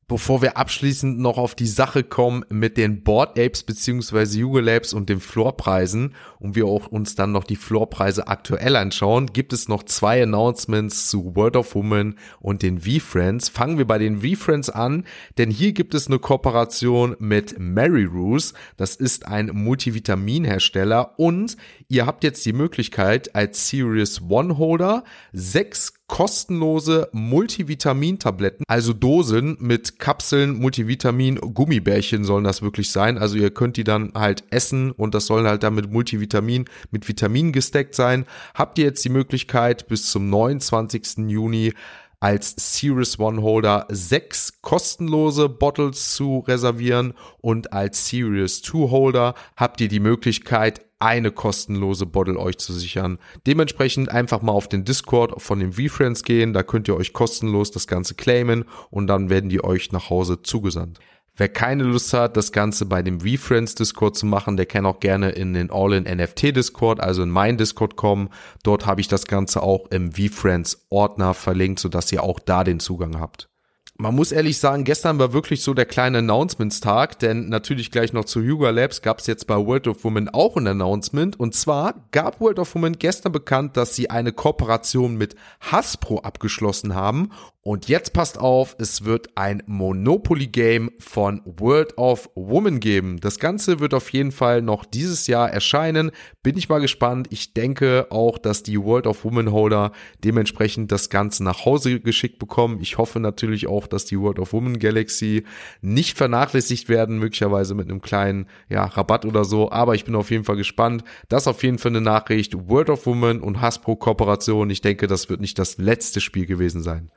Bevor 0.09 0.41
wir 0.41 0.57
abschließend 0.57 1.19
noch 1.19 1.37
auf 1.37 1.57
die 1.57 1.67
Sache 1.67 2.05
kommen 2.05 2.45
mit 2.49 2.77
den 2.77 3.03
Board 3.03 3.37
Apes 3.37 3.65
beziehungsweise 3.65 4.39
Yuga 4.39 4.61
Labs 4.61 4.93
und 4.93 5.09
den 5.09 5.19
Floorpreisen 5.19 6.15
und 6.39 6.55
wir 6.55 6.67
auch 6.67 6.87
uns 6.87 7.17
dann 7.17 7.33
noch 7.33 7.43
die 7.43 7.57
Floorpreise 7.57 8.29
aktuell 8.29 8.77
anschauen, 8.77 9.27
gibt 9.33 9.53
es 9.53 9.67
noch 9.67 9.83
zwei 9.83 10.23
Announcements 10.23 11.11
zu 11.11 11.35
World 11.35 11.57
of 11.57 11.75
Women 11.75 12.21
und 12.39 12.63
den 12.63 12.83
V-Friends. 12.83 13.49
Fangen 13.49 13.79
wir 13.79 13.85
bei 13.85 13.99
den 13.99 14.21
V-Friends 14.21 14.71
an, 14.71 15.03
denn 15.39 15.51
hier 15.51 15.73
gibt 15.73 15.93
es 15.93 16.07
eine 16.07 16.21
Kooperation 16.21 17.17
mit 17.19 17.59
Mary 17.59 18.05
Roos. 18.05 18.55
Das 18.77 18.95
ist 18.95 19.27
ein 19.27 19.51
Multivitaminhersteller 19.53 21.19
und 21.19 21.57
ihr 21.89 22.07
habt 22.07 22.23
jetzt 22.23 22.47
die 22.47 22.53
Möglichkeit 22.53 23.35
als 23.35 23.69
Series 23.69 24.23
One 24.29 24.57
Holder 24.57 25.03
sechs 25.33 25.95
kostenlose 26.07 27.09
Multivitamin-Tabletten, 27.13 28.65
also 28.69 28.93
Dosen 28.93 29.57
mit 29.61 29.99
Kapseln, 29.99 30.59
Multivitamin, 30.59 31.37
Gummibärchen 31.37 32.25
sollen 32.25 32.45
das 32.45 32.63
wirklich 32.63 32.91
sein. 32.91 33.19
Also 33.19 33.37
ihr 33.37 33.51
könnt 33.51 33.77
die 33.77 33.85
dann 33.85 34.13
halt 34.15 34.45
essen 34.51 34.93
und 34.93 35.15
das 35.15 35.27
soll 35.27 35.47
halt 35.47 35.63
dann 35.63 35.75
mit 35.75 35.91
Multivitamin, 35.91 36.67
mit 36.91 37.09
Vitamin 37.09 37.53
gesteckt 37.53 37.95
sein. 37.95 38.25
Habt 38.55 38.79
ihr 38.79 38.85
jetzt 38.85 39.05
die 39.05 39.11
Möglichkeit 39.11 39.89
bis 39.89 40.11
zum 40.11 40.31
29. 40.31 41.29
Juni 41.29 41.73
als 42.21 42.55
Series 42.57 43.19
One 43.19 43.43
Holder 43.43 43.87
sechs 43.91 44.61
kostenlose 44.63 45.49
Bottles 45.49 46.15
zu 46.15 46.39
reservieren 46.41 47.15
und 47.39 47.73
als 47.73 48.09
Series 48.09 48.63
2 48.63 48.91
Holder 48.91 49.35
habt 49.57 49.81
ihr 49.81 49.89
die 49.89 50.01
Möglichkeit 50.01 50.86
eine 50.99 51.31
kostenlose 51.31 52.07
Bottle 52.07 52.39
euch 52.39 52.59
zu 52.59 52.73
sichern. 52.73 53.19
Dementsprechend 53.47 54.11
einfach 54.11 54.43
mal 54.43 54.53
auf 54.53 54.69
den 54.69 54.85
Discord 54.85 55.41
von 55.43 55.61
den 55.61 55.73
V-Friends 55.75 56.23
gehen, 56.23 56.53
da 56.53 56.63
könnt 56.63 56.89
ihr 56.89 56.97
euch 56.97 57.13
kostenlos 57.13 57.71
das 57.71 57.87
Ganze 57.87 58.15
claimen 58.15 58.65
und 58.91 59.07
dann 59.07 59.29
werden 59.29 59.51
die 59.51 59.63
euch 59.63 59.93
nach 59.93 60.11
Hause 60.11 60.43
zugesandt. 60.43 60.99
Wer 61.39 61.51
keine 61.51 61.83
Lust 61.83 62.15
hat, 62.15 62.39
das 62.39 62.51
Ganze 62.51 62.87
bei 62.87 63.03
dem 63.03 63.21
V-Friends 63.21 63.75
Discord 63.75 64.17
zu 64.17 64.25
machen, 64.25 64.57
der 64.57 64.65
kann 64.65 64.87
auch 64.87 65.01
gerne 65.01 65.31
in 65.31 65.53
den 65.53 65.71
All-in 65.71 66.05
NFT 66.05 66.57
Discord, 66.57 66.99
also 66.99 67.23
in 67.23 67.29
meinen 67.29 67.59
Discord 67.59 67.97
kommen. 67.97 68.31
Dort 68.63 68.87
habe 68.87 69.03
ich 69.03 69.09
das 69.09 69.27
Ganze 69.27 69.63
auch 69.63 69.91
im 69.91 70.13
V-Friends 70.13 70.87
Ordner 70.89 71.35
verlinkt, 71.35 71.79
sodass 71.79 72.11
ihr 72.11 72.23
auch 72.23 72.41
da 72.41 72.65
den 72.65 72.81
Zugang 72.81 73.21
habt. 73.21 73.51
Man 73.99 74.15
muss 74.15 74.31
ehrlich 74.31 74.59
sagen, 74.59 74.85
gestern 74.85 75.19
war 75.19 75.33
wirklich 75.33 75.63
so 75.63 75.73
der 75.73 75.87
kleine 75.87 76.19
Announcements-Tag, 76.19 77.19
denn 77.19 77.49
natürlich 77.49 77.91
gleich 77.91 78.13
noch 78.13 78.27
zu 78.27 78.41
Yuga 78.41 78.69
Labs 78.69 79.01
gab 79.01 79.21
es 79.21 79.27
jetzt 79.27 79.47
bei 79.47 79.57
World 79.57 79.89
of 79.89 80.05
Women 80.05 80.29
auch 80.29 80.59
ein 80.59 80.67
Announcement. 80.67 81.41
Und 81.41 81.55
zwar 81.55 81.95
gab 82.11 82.39
World 82.43 82.59
of 82.59 82.75
Women 82.75 82.99
gestern 82.99 83.33
bekannt, 83.33 83.79
dass 83.79 83.97
sie 83.97 84.11
eine 84.11 84.33
Kooperation 84.33 85.17
mit 85.17 85.35
Hasbro 85.61 86.19
abgeschlossen 86.19 86.95
haben 86.95 87.31
und 87.67 87.89
jetzt 87.89 88.13
passt 88.13 88.39
auf, 88.39 88.77
es 88.79 89.05
wird 89.05 89.31
ein 89.35 89.61
Monopoly-Game 89.67 90.93
von 91.01 91.43
World 91.45 91.99
of 91.99 92.31
Woman 92.37 92.79
geben. 92.79 93.19
Das 93.19 93.41
Ganze 93.41 93.81
wird 93.81 93.93
auf 93.93 94.13
jeden 94.13 94.31
Fall 94.31 94.63
noch 94.63 94.85
dieses 94.85 95.27
Jahr 95.27 95.51
erscheinen. 95.51 96.13
Bin 96.45 96.57
ich 96.57 96.69
mal 96.69 96.79
gespannt. 96.79 97.27
Ich 97.31 97.55
denke 97.55 98.07
auch, 98.11 98.39
dass 98.39 98.63
die 98.63 98.81
World 98.81 99.09
of 99.09 99.25
Woman 99.25 99.51
Holder 99.51 99.91
dementsprechend 100.23 100.93
das 100.93 101.11
Ganze 101.11 101.43
nach 101.43 101.65
Hause 101.65 101.99
geschickt 101.99 102.39
bekommen. 102.39 102.79
Ich 102.81 102.99
hoffe 102.99 103.19
natürlich 103.19 103.67
auch, 103.67 103.89
dass 103.89 104.05
die 104.05 104.21
World 104.21 104.39
of 104.39 104.53
Woman 104.53 104.79
Galaxy 104.79 105.43
nicht 105.81 106.17
vernachlässigt 106.17 106.89
werden, 106.89 107.19
möglicherweise 107.19 107.75
mit 107.75 107.91
einem 107.91 108.01
kleinen 108.01 108.47
ja, 108.69 108.85
Rabatt 108.85 109.25
oder 109.25 109.45
so. 109.45 109.73
Aber 109.73 109.97
ich 109.97 110.05
bin 110.05 110.15
auf 110.15 110.31
jeden 110.31 110.45
Fall 110.45 110.55
gespannt. 110.57 111.03
Das 111.29 111.49
auf 111.49 111.65
jeden 111.65 111.79
Fall 111.79 111.91
eine 111.91 112.01
Nachricht. 112.01 112.69
World 112.69 112.91
of 112.91 113.07
Woman 113.07 113.41
und 113.41 113.61
Hasbro 113.61 113.97
Kooperation. 113.97 114.71
Ich 114.71 114.83
denke, 114.83 115.09
das 115.09 115.29
wird 115.29 115.41
nicht 115.41 115.59
das 115.59 115.79
letzte 115.79 116.21
Spiel 116.21 116.47
gewesen 116.47 116.81
sein. 116.81 117.11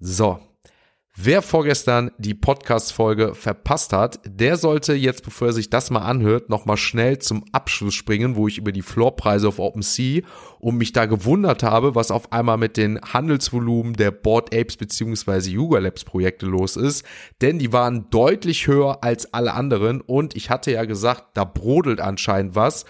So. 0.00 0.38
Wer 1.20 1.42
vorgestern 1.42 2.12
die 2.18 2.34
Podcast-Folge 2.34 3.34
verpasst 3.34 3.92
hat, 3.92 4.20
der 4.24 4.56
sollte 4.56 4.94
jetzt, 4.94 5.24
bevor 5.24 5.48
er 5.48 5.52
sich 5.52 5.68
das 5.68 5.90
mal 5.90 6.02
anhört, 6.02 6.48
nochmal 6.48 6.76
schnell 6.76 7.18
zum 7.18 7.44
Abschluss 7.50 7.94
springen, 7.94 8.36
wo 8.36 8.46
ich 8.46 8.56
über 8.56 8.70
die 8.70 8.82
Floorpreise 8.82 9.48
auf 9.48 9.58
OpenSea 9.58 10.22
und 10.60 10.76
mich 10.76 10.92
da 10.92 11.06
gewundert 11.06 11.64
habe, 11.64 11.96
was 11.96 12.12
auf 12.12 12.32
einmal 12.32 12.56
mit 12.56 12.76
den 12.76 13.00
Handelsvolumen 13.00 13.94
der 13.94 14.12
Board 14.12 14.54
Apes 14.54 14.76
bzw. 14.76 15.50
Yuga 15.50 15.80
Labs 15.80 16.04
Projekte 16.04 16.46
los 16.46 16.76
ist. 16.76 17.04
Denn 17.40 17.58
die 17.58 17.72
waren 17.72 18.08
deutlich 18.10 18.68
höher 18.68 19.02
als 19.02 19.34
alle 19.34 19.54
anderen 19.54 20.00
und 20.00 20.36
ich 20.36 20.50
hatte 20.50 20.70
ja 20.70 20.84
gesagt, 20.84 21.36
da 21.36 21.42
brodelt 21.42 22.00
anscheinend 22.00 22.54
was. 22.54 22.84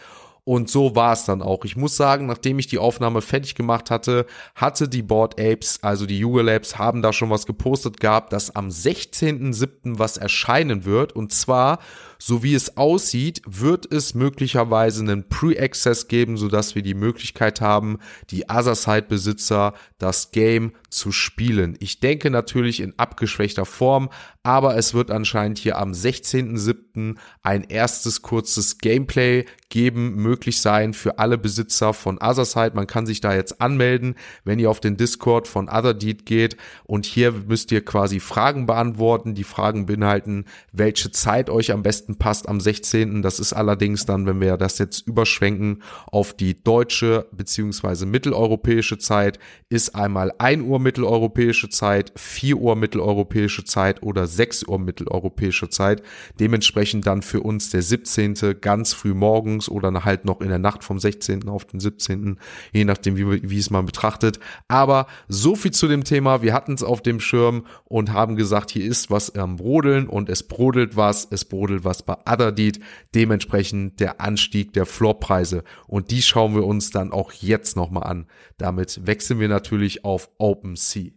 Und 0.49 0.71
so 0.71 0.97
war 0.97 1.13
es 1.13 1.27
dann 1.27 1.43
auch. 1.43 1.67
Ich 1.67 1.77
muss 1.77 1.95
sagen, 1.95 2.25
nachdem 2.25 2.59
ich 2.59 2.67
die 2.67 2.79
Aufnahme 2.79 3.21
fertig 3.21 3.55
gemacht 3.55 3.91
hatte, 3.91 4.25
hatte 4.55 4.89
die 4.89 5.03
Board 5.03 5.39
Apes, 5.39 5.81
also 5.83 6.07
die 6.07 6.19
Yuga 6.19 6.41
Labs, 6.41 6.79
haben 6.79 7.03
da 7.03 7.13
schon 7.13 7.29
was 7.29 7.45
gepostet 7.45 8.01
gehabt, 8.01 8.33
dass 8.33 8.57
am 8.57 8.69
16.07. 8.69 9.99
was 9.99 10.17
erscheinen 10.17 10.87
wird. 10.87 11.13
Und 11.13 11.35
zwar 11.35 11.81
so 12.19 12.43
wie 12.43 12.55
es 12.55 12.77
aussieht, 12.77 13.43
wird 13.47 13.91
es 13.93 14.15
möglicherweise 14.15 15.03
einen 15.03 15.29
Pre-Access 15.29 16.09
geben, 16.09 16.37
sodass 16.37 16.75
wir 16.75 16.83
die 16.83 16.95
Möglichkeit 16.95 17.61
haben, 17.61 17.99
die 18.31 18.45
Other-Side-Besitzer 18.49 19.75
das 19.99 20.33
Game 20.33 20.73
zu 20.91 21.13
spielen. 21.13 21.77
Ich 21.81 22.01
denke 22.01 22.31
natürlich 22.31 22.81
in 22.81 22.99
abgeschwächter 22.99 23.65
Form, 23.65 24.11
aber 24.43 24.77
es 24.77 24.95
wird 24.95 25.11
anscheinend 25.11 25.59
hier 25.59 25.77
am 25.77 25.93
16.07. 25.93 27.17
ein 27.43 27.65
erstes 27.65 28.23
kurzes 28.23 28.79
Gameplay 28.79 29.45
geben, 29.69 30.15
möglich 30.15 30.61
sein 30.61 30.95
für 30.95 31.19
alle 31.19 31.37
Besitzer 31.37 31.93
von 31.93 32.19
Otherside. 32.19 32.73
Man 32.75 32.87
kann 32.87 33.05
sich 33.05 33.21
da 33.21 33.35
jetzt 33.35 33.61
anmelden, 33.61 34.15
wenn 34.45 34.59
ihr 34.59 34.71
auf 34.71 34.81
den 34.81 34.97
Discord 34.97 35.47
von 35.47 35.69
Otherdeed 35.69 36.25
geht 36.25 36.57
und 36.85 37.05
hier 37.05 37.33
müsst 37.33 37.71
ihr 37.73 37.85
quasi 37.85 38.21
Fragen 38.21 38.65
beantworten. 38.65 39.35
Die 39.35 39.45
Fragen 39.45 39.85
beinhalten, 39.85 40.47
welche 40.73 41.11
Zeit 41.11 41.51
euch 41.51 41.71
am 41.73 41.83
besten 41.83 42.08
passt 42.17 42.49
am 42.49 42.61
16. 42.61 43.23
Das 43.23 43.39
ist 43.39 43.53
allerdings 43.53 44.07
dann, 44.07 44.27
wenn 44.27 44.41
wir 44.41 44.57
das 44.57 44.79
jetzt 44.79 45.07
überschwenken 45.07 45.83
auf 46.07 46.35
die 46.35 46.63
deutsche 46.63 47.27
beziehungsweise 47.33 48.07
mitteleuropäische 48.07 48.99
Zeit, 48.99 49.39
ist 49.69 49.95
einmal 49.95 50.33
1 50.39 50.63
Uhr 50.63 50.81
mitteleuropäische 50.81 51.69
Zeit, 51.69 52.13
4 52.17 52.57
Uhr 52.57 52.77
mitteleuropäische 52.77 53.65
Zeit 53.65 54.03
oder 54.03 54.27
6 54.27 54.65
Uhr 54.65 54.79
mitteleuropäische 54.79 55.69
Zeit. 55.69 56.03
Dementsprechend 56.41 57.07
dann 57.07 57.23
für 57.23 57.41
uns 57.43 57.71
der 57.71 57.83
17. 57.83 58.61
ganz 58.61 58.93
früh 58.93 59.15
morgens 59.15 59.69
oder 59.69 60.05
halt 60.05 60.25
noch 60.25 60.41
in 60.41 60.49
der 60.49 60.59
Nacht 60.59 60.85
vom 60.85 60.99
16. 60.99 61.49
auf 61.49 61.65
den 61.65 61.81
17. 61.81 62.39
Je 62.73 62.85
nachdem, 62.85 63.17
wie, 63.17 63.49
wie 63.49 63.59
es 63.59 63.71
man 63.71 63.87
betrachtet. 63.87 64.39
Aber 64.69 65.07
so 65.29 65.57
viel 65.57 65.73
zu 65.73 65.89
dem 65.89 66.05
Thema. 66.05 66.43
Wir 66.43 66.55
hatten 66.55 66.73
es 66.73 66.83
auf 66.83 67.03
dem 67.03 67.21
Schirm 67.21 67.67
und 67.85 68.13
haben 68.13 68.37
gesagt, 68.37 68.71
hier 68.71 68.85
ist 68.85 69.11
was 69.11 69.35
am 69.35 69.57
Brodeln 69.57 70.09
und 70.09 70.29
es 70.29 70.43
brodelt 70.43 70.97
was, 70.97 71.27
es 71.31 71.45
brodelt 71.45 71.85
was 71.85 71.98
bei 72.03 72.17
Otherdeed. 72.27 72.81
Dementsprechend 73.15 74.01
der 74.01 74.21
Anstieg 74.21 74.73
der 74.73 74.87
Floorpreise. 74.87 75.65
Und 75.87 76.11
die 76.11 76.23
schauen 76.23 76.55
wir 76.55 76.65
uns 76.65 76.91
dann 76.91 77.13
auch 77.13 77.33
jetzt 77.33 77.77
nochmal 77.77 78.05
an. 78.05 78.27
Damit 78.57 79.07
wechseln 79.07 79.41
wir 79.41 79.49
natürlich 79.49 80.05
auf 80.05 80.31
OpenSea. 80.39 81.11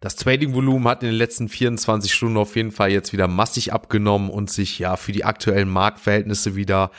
Das 0.00 0.14
Trading-Volumen 0.16 0.86
hat 0.86 1.02
in 1.02 1.08
den 1.08 1.18
letzten 1.18 1.48
24 1.48 2.14
Stunden 2.14 2.36
auf 2.36 2.54
jeden 2.54 2.70
Fall 2.70 2.92
jetzt 2.92 3.12
wieder 3.12 3.28
massig 3.28 3.72
abgenommen 3.72 4.30
und 4.30 4.50
sich 4.50 4.78
ja 4.78 4.96
für 4.96 5.12
die 5.12 5.24
aktuellen 5.24 5.68
Marktverhältnisse 5.68 6.54
wieder 6.54 6.90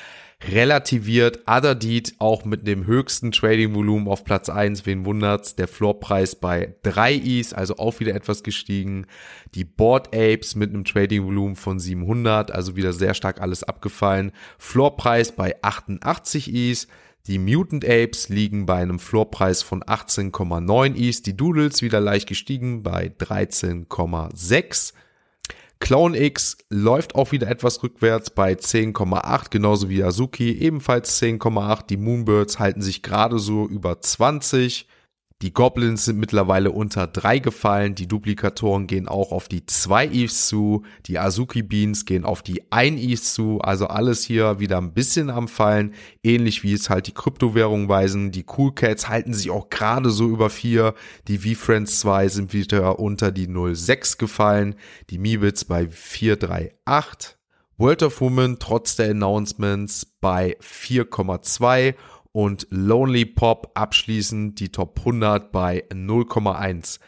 relativiert. 0.43 1.43
Deed 1.81 2.15
auch 2.19 2.45
mit 2.45 2.67
dem 2.67 2.85
höchsten 2.85 3.31
Trading-Volumen 3.31 4.07
auf 4.07 4.23
Platz 4.23 4.49
1, 4.49 4.85
wen 4.85 5.05
wundert's, 5.05 5.55
der 5.55 5.67
Floorpreis 5.67 6.35
bei 6.35 6.75
3 6.83 7.13
Is, 7.15 7.53
also 7.53 7.77
auch 7.77 7.99
wieder 7.99 8.13
etwas 8.15 8.43
gestiegen. 8.43 9.07
Die 9.55 9.65
Board 9.65 10.15
Apes 10.15 10.55
mit 10.55 10.69
einem 10.69 10.85
Trading-Volumen 10.85 11.55
von 11.55 11.79
700, 11.79 12.51
also 12.51 12.75
wieder 12.75 12.93
sehr 12.93 13.13
stark 13.13 13.41
alles 13.41 13.63
abgefallen. 13.63 14.31
Floorpreis 14.57 15.31
bei 15.31 15.55
88 15.61 16.53
Is. 16.53 16.87
Die 17.25 17.39
Mutant 17.39 17.83
Apes 17.83 18.29
liegen 18.29 18.65
bei 18.65 18.81
einem 18.81 18.99
Floorpreis 18.99 19.61
von 19.61 19.83
18,9 19.83 20.95
Is. 20.95 21.23
Die 21.23 21.35
Doodles 21.35 21.81
wieder 21.81 21.99
leicht 21.99 22.27
gestiegen 22.27 22.83
bei 22.83 23.07
13,6. 23.07 24.93
Clone 25.79 26.19
X 26.19 26.57
läuft 26.69 27.15
auch 27.15 27.31
wieder 27.31 27.47
etwas 27.47 27.83
rückwärts 27.83 28.29
bei 28.29 28.53
10,8, 28.53 29.49
genauso 29.49 29.89
wie 29.89 30.03
Azuki, 30.03 30.57
ebenfalls 30.59 31.21
10,8. 31.21 31.87
Die 31.87 31.97
Moonbirds 31.97 32.59
halten 32.59 32.81
sich 32.81 33.03
gerade 33.03 33.39
so 33.39 33.67
über 33.67 34.01
20. 34.01 34.87
Die 35.43 35.53
Goblins 35.53 36.05
sind 36.05 36.17
mittlerweile 36.17 36.71
unter 36.71 37.05
drei 37.05 37.37
gefallen. 37.37 37.93
Die 37.93 38.07
Duplikatoren 38.07 38.87
gehen 38.87 39.07
auch 39.07 39.31
auf 39.31 39.47
die 39.47 39.67
zwei 39.67 40.07
Eves 40.07 40.47
zu. 40.47 40.83
Die 41.05 41.19
Azuki 41.19 41.61
Beans 41.61 42.05
gehen 42.05 42.25
auf 42.25 42.41
die 42.41 42.71
ein 42.71 42.97
Eves 42.97 43.35
zu. 43.35 43.61
Also 43.61 43.85
alles 43.85 44.23
hier 44.23 44.59
wieder 44.59 44.79
ein 44.79 44.95
bisschen 44.95 45.29
am 45.29 45.47
Fallen. 45.47 45.93
Ähnlich 46.23 46.63
wie 46.63 46.73
es 46.73 46.89
halt 46.89 47.05
die 47.05 47.13
Kryptowährungen 47.13 47.87
weisen. 47.87 48.31
Die 48.31 48.45
Cool 48.57 48.73
Cats 48.73 49.09
halten 49.09 49.35
sich 49.35 49.51
auch 49.51 49.69
gerade 49.69 50.09
so 50.09 50.27
über 50.27 50.49
vier. 50.49 50.95
Die 51.27 51.37
V-Friends 51.37 51.99
2 51.99 52.29
sind 52.29 52.53
wieder 52.53 52.97
unter 52.97 53.31
die 53.31 53.47
0,6 53.47 54.17
gefallen. 54.17 54.73
Die 55.11 55.19
Meebits 55.19 55.65
bei 55.65 55.83
4,38. 55.83 57.35
World 57.77 58.01
of 58.01 58.21
Women 58.21 58.57
trotz 58.57 58.95
der 58.95 59.11
Announcements 59.11 60.03
bei 60.19 60.57
4,2 60.61 61.93
und 62.37 62.67
Lonely 62.69 63.25
Pop 63.25 63.71
abschließend 63.73 64.59
die 64.59 64.71
Top 64.71 64.99
100 64.99 65.51
bei 65.51 65.85
0,1. 65.89 66.99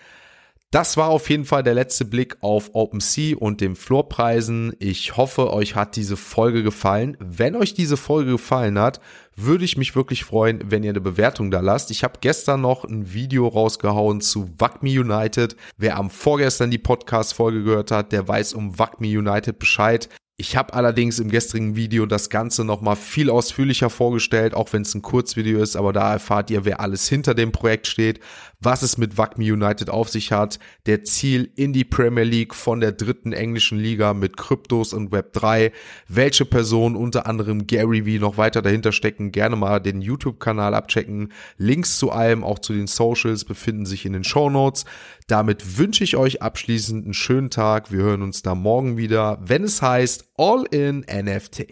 Das 0.71 0.97
war 0.97 1.09
auf 1.09 1.29
jeden 1.29 1.45
Fall 1.45 1.61
der 1.61 1.75
letzte 1.75 2.03
Blick 2.03 2.37
auf 2.41 2.71
OpenSea 2.73 3.37
und 3.37 3.61
den 3.61 3.75
Floorpreisen. 3.75 4.73
Ich 4.79 5.17
hoffe, 5.17 5.53
euch 5.53 5.75
hat 5.75 5.95
diese 5.95 6.17
Folge 6.17 6.63
gefallen. 6.63 7.15
Wenn 7.19 7.55
euch 7.55 7.75
diese 7.75 7.95
Folge 7.95 8.31
gefallen 8.31 8.79
hat, 8.79 9.01
würde 9.35 9.65
ich 9.65 9.77
mich 9.77 9.95
wirklich 9.95 10.23
freuen, 10.23 10.71
wenn 10.71 10.81
ihr 10.81 10.89
eine 10.89 10.99
Bewertung 10.99 11.51
da 11.51 11.59
lasst. 11.59 11.91
Ich 11.91 12.03
habe 12.03 12.17
gestern 12.21 12.61
noch 12.61 12.83
ein 12.83 13.13
Video 13.13 13.47
rausgehauen 13.47 14.21
zu 14.21 14.49
WACME 14.57 14.99
United. 14.99 15.55
Wer 15.77 15.97
am 15.97 16.09
vorgestern 16.09 16.71
die 16.71 16.79
Podcast-Folge 16.79 17.63
gehört 17.63 17.91
hat, 17.91 18.11
der 18.13 18.27
weiß 18.27 18.55
um 18.55 18.79
WACME 18.79 19.19
United 19.19 19.59
Bescheid. 19.59 20.09
Ich 20.41 20.55
habe 20.55 20.73
allerdings 20.73 21.19
im 21.19 21.29
gestrigen 21.29 21.75
Video 21.75 22.05
das 22.05 22.29
Ganze 22.29 22.63
nochmal 22.63 22.95
viel 22.95 23.29
ausführlicher 23.29 23.89
vorgestellt, 23.89 24.53
auch 24.53 24.71
wenn 24.71 24.83
es 24.83 24.95
ein 24.95 25.01
Kurzvideo 25.01 25.61
ist, 25.61 25.75
aber 25.75 25.91
da 25.91 26.13
erfahrt 26.13 26.49
ihr, 26.49 26.63
wer 26.63 26.79
alles 26.79 27.09
hinter 27.09 27.33
dem 27.33 27.51
Projekt 27.51 27.87
steht, 27.87 28.21
was 28.61 28.81
es 28.81 28.97
mit 28.97 29.17
WACME 29.17 29.51
United 29.51 29.89
auf 29.89 30.07
sich 30.07 30.31
hat, 30.31 30.57
der 30.85 31.03
Ziel 31.03 31.51
in 31.57 31.73
die 31.73 31.83
Premier 31.83 32.23
League 32.23 32.55
von 32.55 32.79
der 32.79 32.93
dritten 32.93 33.33
englischen 33.33 33.79
Liga 33.79 34.13
mit 34.13 34.37
Kryptos 34.37 34.93
und 34.93 35.11
Web 35.11 35.33
3, 35.33 35.73
welche 36.07 36.45
Personen 36.45 36.95
unter 36.95 37.27
anderem 37.27 37.67
Gary 37.67 38.03
V 38.03 38.21
noch 38.21 38.37
weiter 38.37 38.61
dahinter 38.61 38.93
stecken, 38.93 39.33
gerne 39.33 39.57
mal 39.57 39.81
den 39.81 40.01
YouTube-Kanal 40.01 40.73
abchecken. 40.73 41.33
Links 41.57 41.97
zu 41.97 42.11
allem, 42.11 42.45
auch 42.45 42.59
zu 42.59 42.71
den 42.71 42.87
Socials, 42.87 43.43
befinden 43.43 43.85
sich 43.85 44.05
in 44.05 44.13
den 44.13 44.23
Show 44.23 44.49
Notes. 44.49 44.85
Damit 45.29 45.77
wünsche 45.77 46.03
ich 46.03 46.17
euch 46.17 46.41
abschließend 46.41 47.05
einen 47.05 47.13
schönen 47.13 47.51
Tag. 47.51 47.91
Wir 47.91 47.99
hören 47.99 48.23
uns 48.23 48.41
da 48.41 48.55
morgen 48.55 48.97
wieder, 48.97 49.37
wenn 49.39 49.63
es 49.63 49.79
heißt 49.79 50.25
All 50.37 50.65
in 50.71 51.01
NFT. 51.01 51.67